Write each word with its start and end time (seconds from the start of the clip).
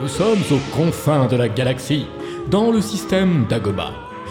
Nous 0.00 0.08
sommes 0.08 0.40
aux 0.50 0.74
confins 0.74 1.26
de 1.26 1.36
la 1.36 1.50
galaxie, 1.50 2.06
dans 2.50 2.70
le 2.70 2.80
système 2.80 3.44
d'Agoba. 3.50 3.90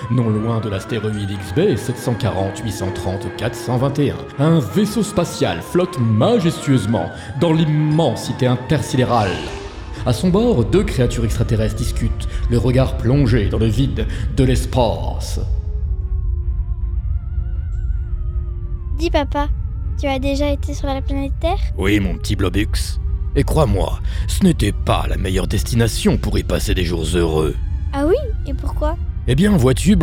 Non 0.10 0.28
loin 0.28 0.60
de 0.62 0.68
l'astéroïde 0.68 1.30
XB 1.30 1.76
740 1.76 2.62
830 2.66 3.36
421, 3.38 4.16
un 4.40 4.60
vaisseau 4.60 5.04
spatial 5.04 5.62
flotte 5.62 6.00
majestueusement 6.00 7.12
dans 7.40 7.54
l'immensité 7.54 8.48
intersidérale. 8.48 9.30
À 10.08 10.14
son 10.14 10.30
bord, 10.30 10.66
deux 10.66 10.84
créatures 10.84 11.26
extraterrestres 11.26 11.76
discutent, 11.76 12.28
le 12.50 12.58
regard 12.58 12.98
plongé 12.98 13.50
dans 13.50 13.60
le 13.60 13.68
vide 13.68 14.08
de 14.36 14.44
l'espace. 14.44 15.40
Dis 18.98 19.12
papa, 19.12 19.50
tu 20.02 20.08
as 20.08 20.18
déjà 20.18 20.50
été 20.50 20.74
sur 20.74 20.88
la 20.88 21.04
planète 21.04 21.34
Terre? 21.40 21.60
Oui, 21.78 22.00
mon 22.00 22.16
petit 22.16 22.36
Blobux. 22.36 23.00
Et 23.36 23.44
crois-moi, 23.44 24.00
ce 24.28 24.44
n'était 24.44 24.72
pas 24.72 25.06
la 25.08 25.18
meilleure 25.18 25.48
destination 25.48 26.18
pour 26.18 26.38
y 26.40 26.44
passer 26.44 26.74
des 26.74 26.86
jours 26.86 27.06
heureux. 27.14 27.56
Ah 27.94 28.06
oui 28.06 28.16
Et 28.48 28.54
pourquoi? 28.54 28.98
Eh 29.28 29.36
bien, 29.36 29.56
vois-tu, 29.56 29.96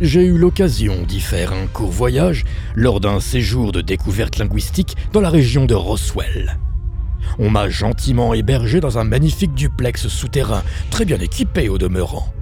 j'ai 0.00 0.24
eu 0.24 0.38
l'occasion 0.38 1.02
d'y 1.02 1.20
faire 1.20 1.52
un 1.52 1.66
court 1.66 1.90
voyage 1.90 2.44
lors 2.76 3.00
d'un 3.00 3.18
séjour 3.18 3.72
de 3.72 3.80
découverte 3.80 4.38
linguistique 4.38 4.96
dans 5.12 5.20
la 5.20 5.30
région 5.30 5.64
de 5.64 5.74
Roswell. 5.74 6.58
On 7.40 7.50
m'a 7.50 7.68
gentiment 7.68 8.32
hébergé 8.32 8.80
dans 8.80 8.98
un 8.98 9.04
magnifique 9.04 9.54
duplex 9.54 10.06
souterrain, 10.06 10.62
très 10.90 11.04
bien 11.04 11.18
équipé 11.18 11.68
au 11.68 11.78
demeurant. 11.78 12.32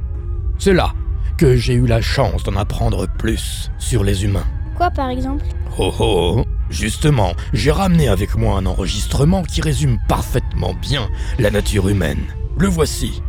C'est 0.58 0.74
là 0.74 0.92
que 1.38 1.56
j'ai 1.56 1.74
eu 1.74 1.86
la 1.86 2.00
chance 2.00 2.42
d'en 2.44 2.56
apprendre 2.56 3.06
plus 3.18 3.70
sur 3.78 4.04
les 4.04 4.24
humains. 4.24 4.46
Quoi 4.76 4.90
par 4.90 5.08
exemple? 5.08 5.44
Oh 5.78 5.92
oh 5.98 6.44
Justement, 6.70 7.34
j'ai 7.52 7.70
ramené 7.70 8.08
avec 8.08 8.34
moi 8.34 8.58
un 8.58 8.66
enregistrement 8.66 9.42
qui 9.42 9.60
résume 9.60 9.98
parfaitement 10.08 10.74
bien 10.74 11.08
la 11.38 11.50
nature 11.50 11.88
humaine. 11.88 12.26
Le 12.58 12.66
voici. 12.66 13.22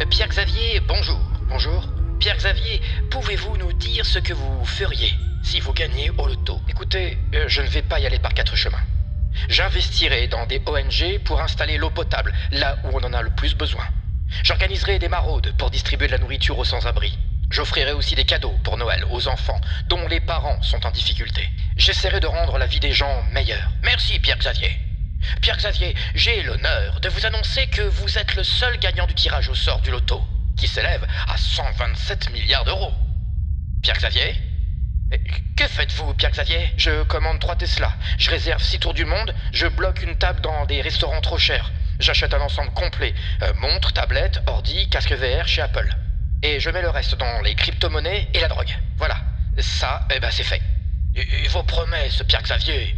Euh, 0.00 0.04
Pierre-Xavier, 0.10 0.80
bonjour. 0.86 1.20
Bonjour. 1.48 1.88
Pierre-Xavier, 2.20 2.82
pouvez-vous 3.10 3.56
nous 3.56 3.72
dire 3.72 4.04
ce 4.04 4.18
que 4.18 4.34
vous 4.34 4.64
feriez 4.64 5.12
si 5.42 5.60
vous 5.60 5.72
gagnez 5.72 6.10
au 6.10 6.26
loto? 6.26 6.60
Écoutez, 6.68 7.16
euh, 7.34 7.44
je 7.48 7.62
ne 7.62 7.68
vais 7.68 7.82
pas 7.82 8.00
y 8.00 8.06
aller 8.06 8.18
par 8.18 8.34
quatre 8.34 8.54
chemins. 8.54 8.82
J'investirai 9.48 10.28
dans 10.28 10.46
des 10.46 10.60
ONG 10.66 11.20
pour 11.24 11.40
installer 11.40 11.78
l'eau 11.78 11.90
potable 11.90 12.34
là 12.50 12.76
où 12.84 12.88
on 12.92 13.04
en 13.04 13.12
a 13.14 13.22
le 13.22 13.30
plus 13.30 13.54
besoin. 13.54 13.84
J'organiserai 14.42 14.98
des 14.98 15.08
maraudes 15.08 15.54
pour 15.56 15.70
distribuer 15.70 16.06
de 16.08 16.12
la 16.12 16.18
nourriture 16.18 16.58
aux 16.58 16.64
sans-abri. 16.64 17.18
J'offrirai 17.50 17.92
aussi 17.92 18.14
des 18.14 18.24
cadeaux 18.24 18.54
pour 18.62 18.76
Noël 18.76 19.04
aux 19.10 19.26
enfants 19.26 19.60
dont 19.88 20.06
les 20.06 20.20
parents 20.20 20.60
sont 20.62 20.84
en 20.84 20.90
difficulté. 20.90 21.48
J'essaierai 21.78 22.18
de 22.18 22.26
rendre 22.26 22.58
la 22.58 22.66
vie 22.66 22.80
des 22.80 22.92
gens 22.92 23.22
meilleure. 23.30 23.70
Merci 23.84 24.18
Pierre-Xavier. 24.18 24.76
Pierre-Xavier, 25.40 25.94
j'ai 26.14 26.42
l'honneur 26.42 27.00
de 27.00 27.08
vous 27.08 27.24
annoncer 27.24 27.68
que 27.68 27.82
vous 27.82 28.18
êtes 28.18 28.34
le 28.34 28.42
seul 28.42 28.78
gagnant 28.78 29.06
du 29.06 29.14
tirage 29.14 29.48
au 29.48 29.54
sort 29.54 29.80
du 29.80 29.92
loto, 29.92 30.20
qui 30.56 30.66
s'élève 30.66 31.06
à 31.28 31.36
127 31.36 32.30
milliards 32.32 32.64
d'euros. 32.64 32.92
Pierre-Xavier? 33.82 34.34
Eh, 35.12 35.18
Que 35.56 35.68
faites-vous, 35.68 36.14
Pierre-Xavier? 36.14 36.72
Je 36.76 37.04
commande 37.04 37.38
3 37.38 37.54
Tesla, 37.54 37.92
je 38.18 38.28
réserve 38.30 38.60
6 38.62 38.80
tours 38.80 38.94
du 38.94 39.04
monde, 39.04 39.32
je 39.52 39.68
bloque 39.68 40.02
une 40.02 40.16
table 40.16 40.40
dans 40.40 40.66
des 40.66 40.82
restaurants 40.82 41.20
trop 41.20 41.38
chers, 41.38 41.70
j'achète 42.00 42.34
un 42.34 42.40
ensemble 42.40 42.72
complet, 42.72 43.14
euh, 43.42 43.52
montre, 43.54 43.92
tablette, 43.92 44.42
ordi, 44.48 44.88
casque 44.90 45.12
VR 45.12 45.46
chez 45.46 45.62
Apple. 45.62 45.88
Et 46.42 46.58
je 46.58 46.70
mets 46.70 46.82
le 46.82 46.90
reste 46.90 47.14
dans 47.16 47.40
les 47.42 47.54
crypto-monnaies 47.54 48.28
et 48.34 48.40
la 48.40 48.48
drogue. 48.48 48.76
Voilà. 48.96 49.16
Ça, 49.58 50.06
eh 50.14 50.20
ben 50.20 50.30
c'est 50.30 50.44
fait. 50.44 50.62
Et, 51.18 51.44
et 51.44 51.48
vos 51.48 51.62
promesses, 51.64 52.22
Pierre-Xavier 52.28 52.94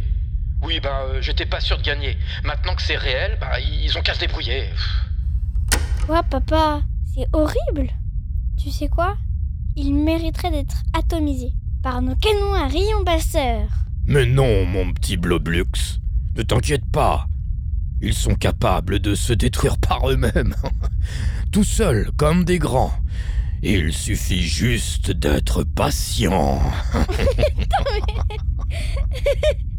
Oui, 0.61 0.79
ben 0.79 0.89
euh, 1.09 1.21
j'étais 1.21 1.45
pas 1.45 1.59
sûr 1.59 1.77
de 1.77 1.83
gagner. 1.83 2.17
Maintenant 2.43 2.75
que 2.75 2.81
c'est 2.81 2.97
réel, 2.97 3.37
ben 3.41 3.49
ils 3.59 3.97
ont 3.97 4.01
qu'à 4.01 4.13
se 4.13 4.19
débrouiller. 4.19 4.69
Quoi 6.05 6.23
papa 6.23 6.81
C'est 7.15 7.27
horrible 7.33 7.89
Tu 8.61 8.69
sais 8.69 8.87
quoi? 8.87 9.17
Il 9.75 9.95
mériterait 9.95 10.51
d'être 10.51 10.77
atomisé 10.93 11.53
par 11.81 12.01
nos 12.01 12.15
canons 12.15 12.53
à 12.53 12.67
rayons 12.67 13.03
passeurs. 13.03 13.69
Mais 14.05 14.25
non, 14.25 14.65
mon 14.65 14.93
petit 14.93 15.17
Bloblux. 15.17 15.99
Ne 16.35 16.43
t'inquiète 16.43 16.85
pas. 16.91 17.27
Ils 18.01 18.13
sont 18.13 18.35
capables 18.35 18.99
de 18.99 19.15
se 19.15 19.33
détruire 19.33 19.77
par 19.77 20.09
eux-mêmes. 20.09 20.55
Tout 21.51 21.63
seuls, 21.63 22.09
comme 22.17 22.43
des 22.43 22.59
grands. 22.59 22.93
Il 23.63 23.93
suffit 23.93 24.41
juste 24.41 25.11
d'être 25.11 25.63
patient. 25.63 26.61